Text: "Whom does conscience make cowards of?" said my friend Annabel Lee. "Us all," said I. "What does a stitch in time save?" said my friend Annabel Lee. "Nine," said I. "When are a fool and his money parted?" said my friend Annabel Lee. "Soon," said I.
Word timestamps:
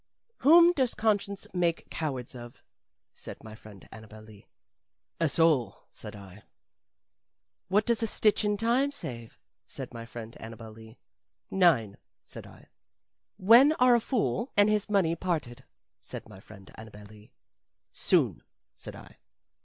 "Whom 0.37 0.73
does 0.73 0.95
conscience 0.95 1.45
make 1.53 1.91
cowards 1.91 2.33
of?" 2.33 2.63
said 3.13 3.43
my 3.43 3.53
friend 3.53 3.87
Annabel 3.91 4.23
Lee. 4.23 4.47
"Us 5.19 5.37
all," 5.37 5.85
said 5.91 6.15
I. 6.15 6.41
"What 7.67 7.85
does 7.85 8.01
a 8.01 8.07
stitch 8.07 8.43
in 8.43 8.57
time 8.57 8.91
save?" 8.91 9.37
said 9.67 9.93
my 9.93 10.07
friend 10.07 10.35
Annabel 10.39 10.71
Lee. 10.71 10.97
"Nine," 11.51 11.97
said 12.23 12.47
I. 12.47 12.69
"When 13.37 13.73
are 13.73 13.93
a 13.93 13.99
fool 13.99 14.51
and 14.57 14.71
his 14.71 14.89
money 14.89 15.15
parted?" 15.15 15.65
said 16.01 16.27
my 16.27 16.39
friend 16.39 16.71
Annabel 16.79 17.03
Lee. 17.05 17.31
"Soon," 17.91 18.41
said 18.73 18.95
I. 18.95 19.17